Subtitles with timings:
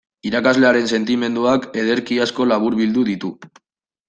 [0.27, 3.33] Irakaslearen sentimenduak ederki asko laburbildu ditu.